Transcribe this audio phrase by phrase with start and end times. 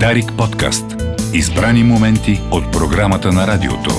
[0.00, 0.84] Дарик подкаст.
[1.34, 3.90] Избрани моменти от програмата на радиото.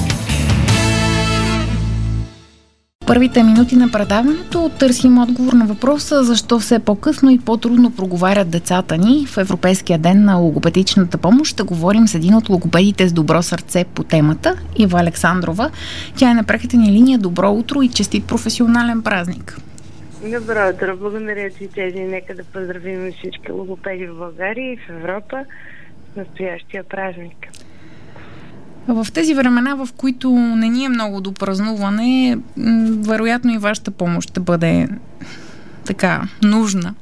[3.08, 8.98] Първите минути на предаването търсим отговор на въпроса защо все по-късно и по-трудно проговарят децата
[8.98, 9.26] ни.
[9.26, 13.86] В Европейския ден на логопедичната помощ ще говорим с един от логопедите с добро сърце
[13.96, 15.70] по темата, Ива Александрова.
[16.16, 19.58] Тя е на преката ни линия Добро утро и честит професионален празник.
[20.24, 22.00] Добро утро, благодаря ти, тези.
[22.00, 25.46] Нека да поздравим всички логопеди в България и в Европа
[26.18, 27.48] настоящия празник.
[28.88, 32.38] В тези времена, в които не ни е много до празнуване,
[33.08, 34.88] вероятно и вашата помощ ще бъде
[35.86, 36.94] така нужна.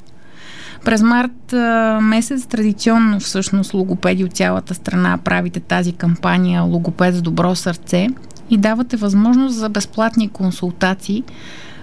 [0.85, 1.53] През март
[2.01, 8.07] месец традиционно всъщност логопеди от цялата страна правите тази кампания Логопед с добро сърце
[8.49, 11.23] и давате възможност за безплатни консултации.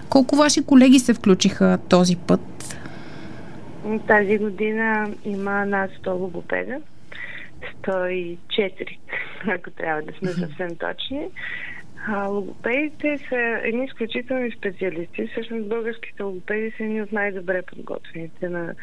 [0.09, 2.77] Колко ваши колеги се включиха този път?
[4.07, 6.75] Тази година има над 100 логопеда
[7.83, 8.97] 104,
[9.47, 11.27] ако трябва да сме съвсем точни.
[12.07, 15.27] А, логопедите са едни изключителни специалисти.
[15.27, 18.75] Всъщност българските логопеди са едни от най-добре подготвените на,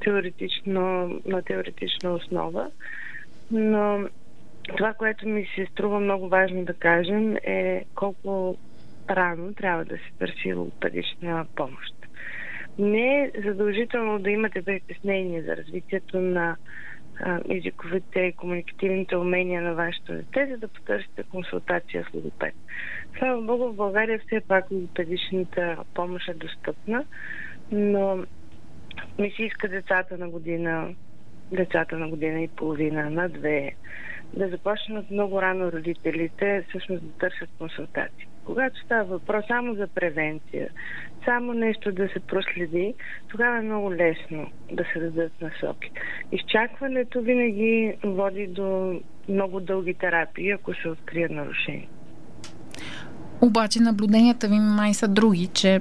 [0.00, 0.80] теоретично,
[1.26, 2.70] на теоретична основа.
[3.50, 4.08] Но
[4.76, 8.56] това, което ми се струва много важно да кажем е колко
[9.10, 11.94] рано трябва да се търси логопедична помощ.
[12.78, 16.56] Не е задължително да имате притеснение за развитието на
[17.48, 22.54] езиковите и комуникативните умения на вашето дете, за да потърсите консултация с логопед.
[23.18, 27.04] Слава Богу, в България все пак логопедичната помощ е достъпна,
[27.72, 28.24] но
[29.18, 30.94] ми се иска децата на година,
[31.52, 33.72] децата на година и половина, на две,
[34.34, 38.29] да започнат много рано родителите всъщност да търсят консултации.
[38.44, 40.68] Когато става въпрос само за превенция,
[41.24, 42.94] само нещо да се проследи,
[43.28, 45.90] тогава е много лесно да се дадат насоки.
[46.32, 51.88] Изчакването винаги води до много дълги терапии, ако се открие нарушение.
[53.40, 55.80] Обаче наблюденията ви май са други, че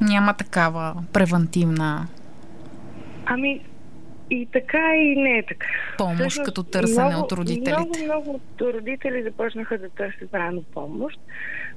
[0.00, 2.08] няма такава превентивна
[3.26, 3.60] Ами,
[4.30, 5.66] и така и не е така.
[5.98, 7.70] Помощ Всъщност, като търсене много, от родителите.
[7.70, 11.20] Много, много от родители започнаха да търсят рано помощ.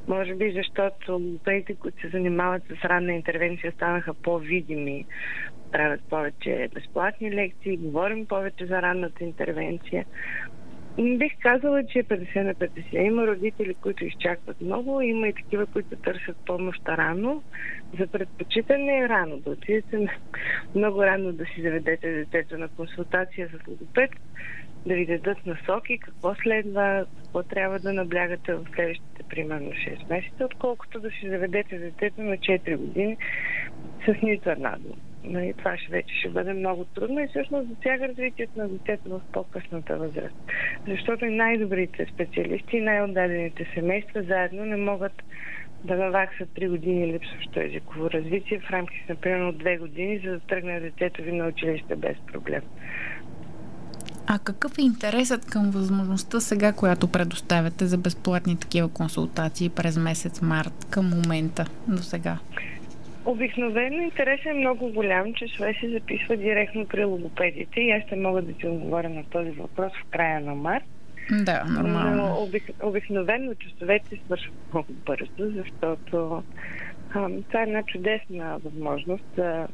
[0.08, 5.06] Може би защото логопедите, които се занимават с ранна интервенция, станаха по-видими,
[5.72, 10.06] правят повече безплатни лекции, говорим повече за ранната интервенция.
[10.98, 13.00] Бих казала, че 50 на 50.
[13.00, 17.44] Има родители, които изчакват много, има и такива, които търсят помощ рано.
[18.00, 20.08] За предпочитане е рано да отидете
[20.76, 24.12] много рано да си заведете детето на консултация с логопед,
[24.86, 30.46] да ви дадат насоки, какво следва, какво трябва да наблягате в следващите примерно 6 месеца,
[30.46, 33.18] отколкото да си заведете детето на 4 години
[34.06, 34.96] с нито една дума.
[35.24, 39.22] Нали, това ще вече ще бъде много трудно и всъщност засяга развитието на детето в
[39.34, 40.36] по-късната възраст.
[40.88, 45.24] Защото и най-добрите специалисти, най-отдадените семейства заедно не могат
[45.84, 50.40] да наваксат 3 години липсващо езиково развитие в рамките, например, от 2 години, за да
[50.40, 52.62] тръгне детето ви на училище без проблем.
[54.28, 60.42] А какъв е интересът към възможността сега, която предоставяте за безплатни такива консултации през месец
[60.42, 62.38] март към момента до сега?
[63.26, 68.16] Обикновено интерес е много голям, че човек се записва директно при логопедите и аз ще
[68.16, 70.86] мога да ти отговоря на този въпрос в края на март.
[71.32, 72.16] Да, нормално.
[72.16, 76.44] Но обик, обикновено часовете свършват много бързо, защото
[77.14, 79.68] а, това е една чудесна възможност да,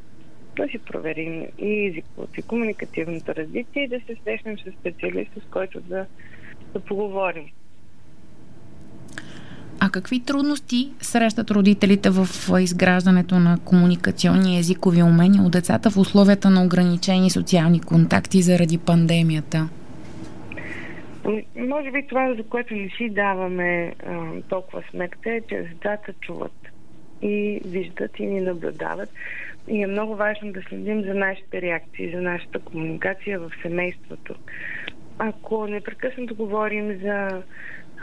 [0.55, 5.51] да си проверим и езиковото, и комуникативното развитие и да се срещнем с специалист, с
[5.51, 6.05] който да,
[6.73, 7.45] да поговорим.
[9.79, 12.27] А какви трудности срещат родителите в
[12.61, 19.69] изграждането на комуникационни езикови умения от децата в условията на ограничени социални контакти заради пандемията?
[21.55, 26.60] Може би това, за което не си даваме а, толкова сметка, е, че децата чуват
[27.21, 29.09] и виждат и ни наблюдават.
[29.67, 34.35] И е много важно да следим за нашите реакции, за нашата комуникация в семейството.
[35.19, 37.43] Ако непрекъснато говорим за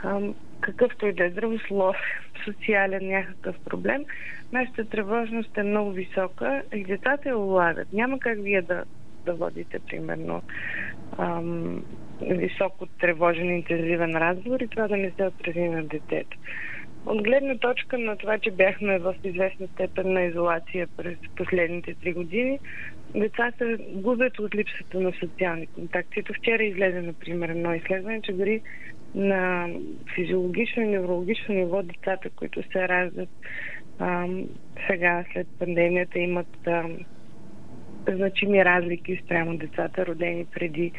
[0.03, 0.21] а,
[0.61, 1.97] какъвто и да е здравослов,
[2.45, 4.05] социален някакъв проблем,
[4.53, 7.93] нашата тревожност е много висока и децата я улавят.
[7.93, 8.85] Няма как вие да,
[9.27, 10.43] да водите, примерно,
[11.19, 11.85] ам,
[12.21, 16.39] високо тревожен, интензивен разговор и това да не се отрази на детето.
[17.07, 22.13] От гледна точка на това, че бяхме в известна степен на изолация през последните три
[22.13, 22.59] години,
[23.15, 26.21] децата губят от липсата на социални контакти.
[26.21, 28.61] Ето вчера излезе, например, едно изследване, че дори
[29.15, 29.69] на
[30.15, 33.29] физиологично и неврологично ниво децата, които се раждат
[33.99, 34.27] а,
[34.87, 36.85] сега след пандемията, имат а,
[38.09, 40.93] значими разлики спрямо децата, родени преди,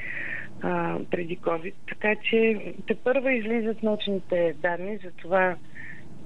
[1.11, 1.73] преди COVID.
[1.87, 5.55] Така че те първа излизат научните данни за това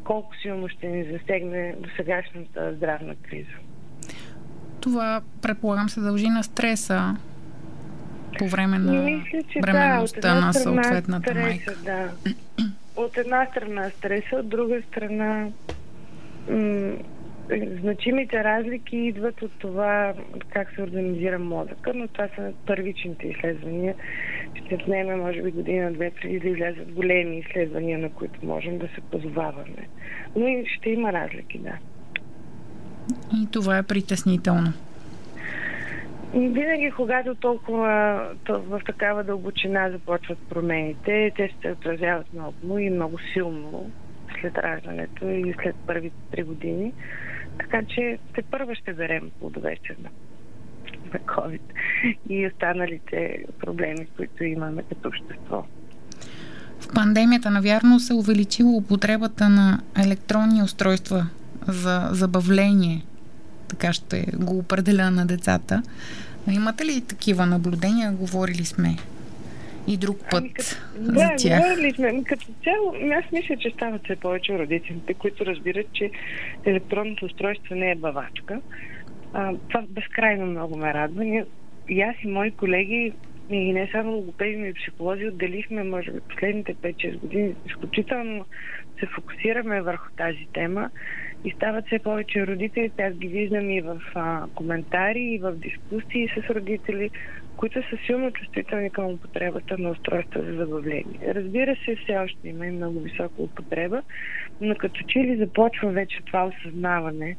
[0.04, 3.52] колко силно ще ни засегне до сегашната здравна криза.
[4.82, 7.16] Това, предполагам, се дължи на стреса
[8.38, 11.76] по време на Мисля, че бременността да, на съответната стреса, майка.
[11.84, 12.12] Да.
[12.96, 15.48] От една страна стреса, от друга страна
[16.50, 16.94] м-
[17.82, 20.14] значимите разлики идват от това
[20.50, 23.96] как се организира мозъка, но това са първичните изследвания.
[24.66, 29.02] Ще отнеме, може би, година-две преди да излязат големи изследвания, на които можем да се
[29.12, 29.88] позоваваме.
[30.36, 31.78] Но и ще има разлики, да.
[33.34, 34.74] И това е притеснително.
[36.34, 43.92] Винаги, когато толкова в такава дълбочина започват промените, те се отразяват много и много силно
[44.42, 46.94] след раждането и след първите три години.
[47.58, 50.10] Така че те първо ще берем плодовете на,
[51.14, 51.62] на COVID
[52.30, 55.66] и останалите проблеми, които имаме като общество.
[56.80, 61.28] В пандемията, навярно, се увеличила употребата на електронни устройства
[61.68, 63.06] за забавление.
[63.68, 65.84] Така ще го определя на децата.
[66.52, 68.12] Имате ли такива наблюдения?
[68.12, 68.98] Говорили сме
[69.88, 71.62] и друг ами път ами, като, за да, тях.
[71.62, 72.08] говорили сме.
[72.08, 76.12] Ами, като цяло, аз мисля, че стават все повече родителите, които разбират, че
[76.66, 78.62] електронното устройство не е бавачка.
[79.34, 81.46] А, това безкрайно много ме радва.
[81.90, 83.14] И аз и мои колеги
[83.50, 87.56] и не само логопеди, но и психолози отделихме, може би, последните 5-6 години.
[87.68, 88.46] Изключително
[89.00, 90.90] се фокусираме върху тази тема
[91.44, 92.92] и стават все повече родители.
[93.00, 97.10] Аз ги виждам и в а, коментари, и в дискусии с родители,
[97.58, 101.20] които са силно чувствителни към употребата на устройства за забавление.
[101.28, 104.02] Разбира се, все още има и много висока употреба,
[104.62, 107.38] но като че ли започва вече това осъзнаване,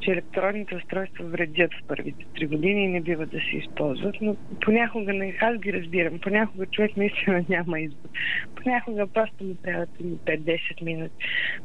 [0.00, 4.36] че електронните устройства вредят в първите три години и не бива да се използват, но
[4.60, 8.08] понякога не, аз ги разбирам, понякога човек наистина няма избор.
[8.54, 11.14] Понякога просто му трябва 5-10 минути.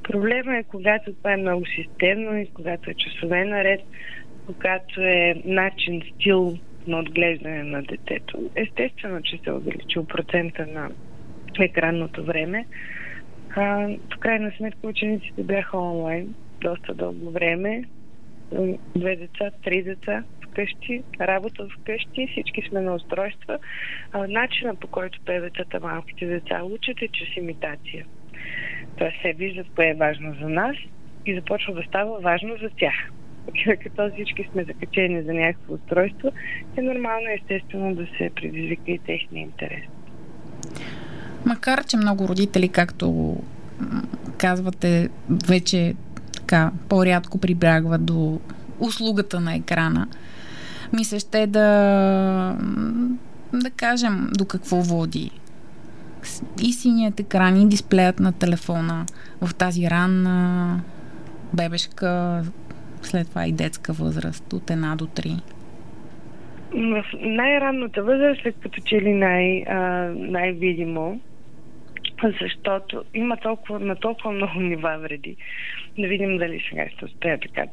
[0.03, 3.81] Проблема е, когато това е много системно и когато е часове наред,
[4.45, 6.57] когато е начин, стил
[6.87, 8.49] на отглеждане на детето.
[8.55, 10.89] Естествено, че се увеличил процента на
[11.59, 12.65] екранното време.
[13.55, 17.83] А, в крайна сметка учениците бяха онлайн доста дълго време
[18.95, 23.57] две деца, три деца вкъщи, работа вкъщи, всички сме на устройства.
[24.11, 28.05] А, начина по който певецата малките деца учат е чрез имитация.
[28.97, 30.75] Тоест се виждат кое е важно за нас
[31.25, 33.11] и започва да става важно за тях.
[33.83, 36.31] Като всички сме закачени за някакво устройство,
[36.77, 39.83] е нормално естествено да се предизвика и техния интерес.
[41.45, 43.35] Макар, че много родители, както
[44.37, 45.09] казвате,
[45.47, 45.93] вече
[46.51, 48.39] така по-рядко прибягват до
[48.79, 50.07] услугата на екрана.
[50.93, 52.57] Ми се ще да
[53.53, 55.31] да кажем до какво води
[56.61, 59.05] и синият екран, и дисплеят на телефона
[59.41, 60.79] в тази ранна
[61.53, 62.41] бебешка,
[63.01, 65.35] след това и детска възраст от една до три.
[66.71, 69.77] В най-ранната възраст, след като че ли най, а,
[70.15, 71.19] най-видимо,
[72.41, 75.37] защото има толкова, на толкова много нива вреди.
[75.99, 77.65] Да видим дали сега ще успея така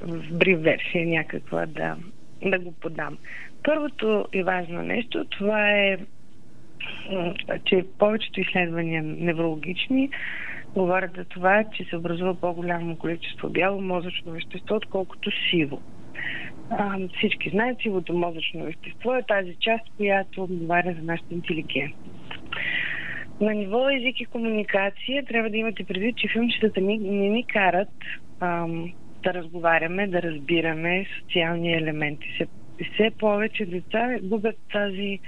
[0.00, 1.96] в брив версия някаква да,
[2.42, 3.18] да го подам.
[3.64, 5.98] Първото и важно нещо, това е,
[7.64, 10.10] че повечето изследвания неврологични
[10.74, 15.82] говорят за това, че се образува по-голямо количество бяло мозъчно вещество, отколкото сиво.
[16.70, 22.34] А, всички знаят, сивото мозъчно вещество е тази част, която отговаря за нашата интелигентност.
[23.40, 27.88] На ниво език и комуникация трябва да имате предвид, че филмчетата ни, не ни карат
[28.40, 28.92] ам,
[29.22, 32.28] да разговаряме, да разбираме социални елементи.
[32.34, 32.46] Все,
[32.94, 35.18] все повече деца губят тази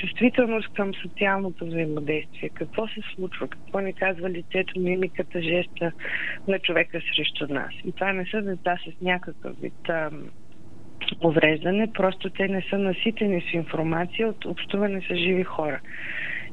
[0.00, 2.48] чувствителност към социалното взаимодействие.
[2.48, 3.48] Какво се случва?
[3.48, 5.92] Какво ни казва лицето, мимиката, жеста
[6.48, 7.72] на човека срещу нас?
[7.84, 10.30] И това не са деца с някакъв вид ам,
[11.24, 15.80] увреждане, просто те не са наситени с информация от общуване с живи хора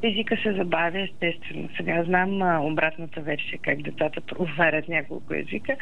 [0.04, 1.70] езика се забавя естествено.
[1.78, 5.76] Сега знам а, обратната версия, как децата проговарят няколко езика.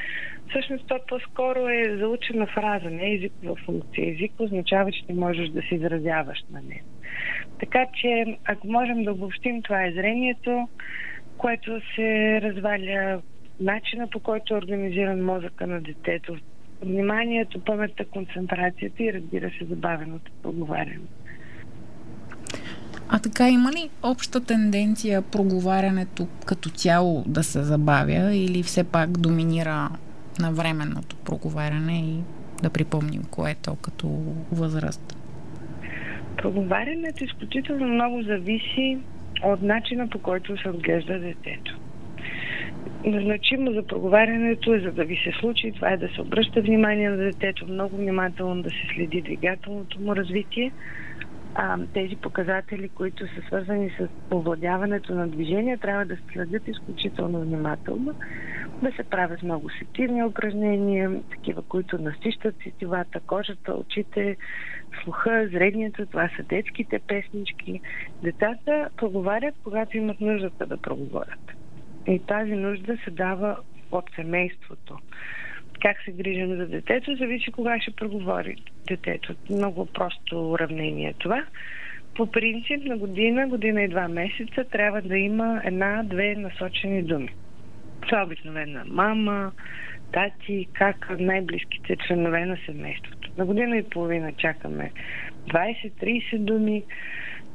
[0.50, 4.12] Всъщност то по-скоро е заучена фраза, не езикова функция.
[4.12, 6.84] Език означава, че ти можеш да се изразяваш на нея.
[7.60, 10.68] Така че, ако можем да обобщим, това е зрението,
[11.38, 13.22] което се разваля,
[13.60, 16.38] начина по който е организиран мозъка на детето,
[16.82, 21.00] вниманието, паметта, концентрацията и разбира се забавеното проговаряне.
[23.14, 29.18] А така, има ли обща тенденция проговарянето като цяло да се забавя или все пак
[29.18, 29.90] доминира
[30.40, 32.16] на временното проговаряне и
[32.64, 34.08] да припомним кое е то като
[34.52, 35.18] възраст?
[36.38, 38.98] Проговарянето изключително много зависи
[39.44, 41.80] от начина по който се отглежда детето.
[43.06, 45.72] Назначимо за проговарянето е за да ви се случи.
[45.72, 50.16] Това е да се обръща внимание на детето, много внимателно да се следи двигателното му
[50.16, 50.72] развитие.
[51.56, 57.42] А, тези показатели, които са свързани с овладяването на движение, трябва да се следят изключително
[57.42, 58.16] внимателно,
[58.84, 64.38] да се правят много сетивни упражнения, такива, които насищат сетивата, кожата, очите,
[65.04, 66.06] слуха, зрението.
[66.06, 67.82] Това са детските песнички.
[68.24, 71.52] Децата проговарят, когато имат нуждата да проговорят.
[72.08, 73.58] И тази нужда се дава
[73.92, 74.98] от семейството.
[75.82, 78.56] Как се грижим за детето, зависи кога ще проговори
[78.92, 79.36] детето.
[79.50, 81.46] Много просто уравнение е това.
[82.16, 87.30] По принцип на година, година и два месеца трябва да има една-две насочени думи.
[88.02, 89.52] Това е обикновена мама,
[90.14, 93.32] тати, как най-близките членове на семейството.
[93.38, 94.92] На година и половина чакаме
[95.48, 96.84] 20-30 думи,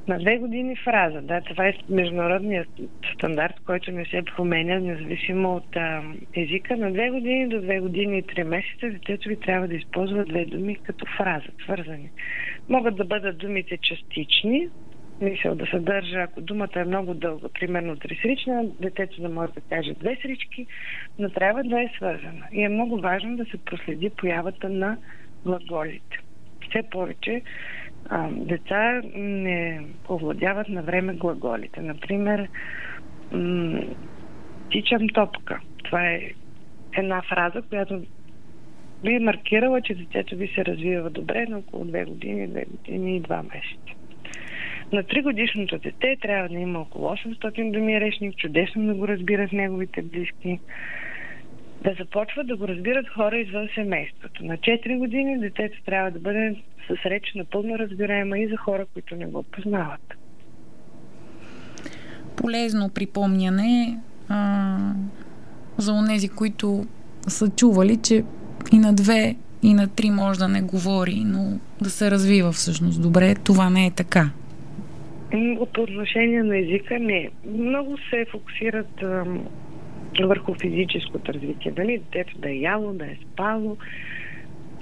[0.08, 1.20] на две години фраза.
[1.20, 2.68] Да, това е международният
[3.14, 6.02] стандарт, който не се променя, независимо от а,
[6.36, 6.76] езика.
[6.76, 10.44] На две години до две години и три месеца детето ви трябва да използва две
[10.44, 12.10] думи като фраза, свързани.
[12.68, 14.68] Могат да бъдат думите частични,
[15.20, 19.94] мисъл да съдържа, ако думата е много дълга, примерно трисрична, детето да може да каже
[19.94, 20.66] две срички,
[21.18, 22.46] но трябва да е свързана.
[22.52, 24.96] И е много важно да се проследи появата на
[25.44, 26.18] глаголите.
[26.68, 27.42] Все повече
[28.08, 31.80] а, деца не овладяват на време глаголите.
[31.80, 32.48] Например,
[33.32, 33.80] м-
[34.70, 35.60] тичам топка.
[35.84, 36.20] Това е
[36.96, 38.02] една фраза, която
[39.04, 43.16] би е маркирала, че детето ви се развива добре на около 2 години, 2 години
[43.16, 43.96] и 2 месеца.
[44.92, 49.52] На 3 годишното дете трябва да има около 800 думи речник, чудесно да го разбират
[49.52, 50.58] неговите близки,
[51.86, 54.44] да започват да го разбират хора извън семейството.
[54.44, 56.56] На 4 години детето трябва да бъде
[56.88, 60.14] с реч напълно разбираема и за хора, които не го познават.
[62.36, 64.78] Полезно припомняне а,
[65.78, 66.86] за онези, които
[67.28, 68.24] са чували, че
[68.72, 73.02] и на две, и на три може да не говори, но да се развива всъщност
[73.02, 73.34] добре.
[73.34, 74.30] Това не е така.
[75.74, 77.30] По отношение на езика не.
[77.44, 79.04] Много се фокусират
[80.24, 81.72] върху физическото развитие.
[81.72, 83.76] Дали детето да е яло, да е спало,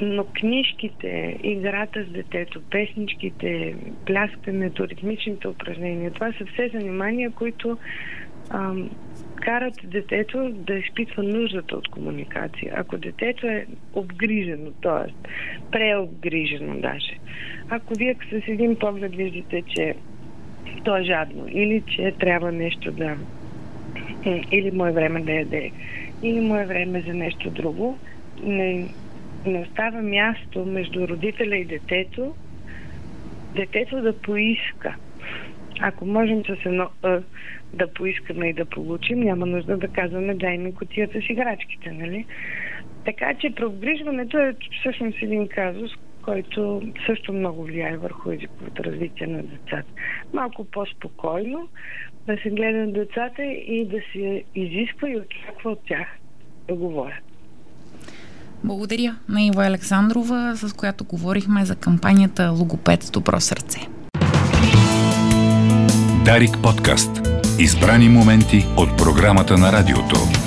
[0.00, 3.74] но книжките, играта с детето, песничките,
[4.06, 7.78] пляскането, ритмичните упражнения, това са все занимания, които
[8.50, 8.90] ам,
[9.36, 12.72] карат детето да изпитва нуждата от комуникация.
[12.76, 15.12] Ако детето е обгрижено, т.е.
[15.70, 17.16] преобгрижено даже,
[17.70, 19.94] ако вие с един поглед виждате, че
[20.84, 23.16] то е жадно или че трябва нещо да...
[24.26, 25.70] или му е време да яде,
[26.22, 27.98] или му е време за нещо друго,
[28.42, 28.88] не,
[29.46, 32.34] не остава място между родителя и детето,
[33.54, 34.96] детето да поиска.
[35.80, 37.22] Ако можем с едно «а»
[37.72, 42.24] да поискаме и да получим, няма нужда да казваме дай ми котията с играчките, нали?
[43.04, 45.90] Така че преобгрижването е всъщност един казус,
[46.24, 49.92] който също много влияе върху езиковото развитие на децата.
[50.32, 51.68] Малко по-спокойно
[52.26, 56.06] да се гледа на децата и да се изисква и очаква от тях
[56.68, 57.24] да говорят.
[58.64, 63.80] Благодаря на Ива Александрова, с която говорихме за кампанията Логопед с добро сърце.
[66.24, 67.10] Дарик подкаст.
[67.58, 70.43] Избрани моменти от програмата на радиото.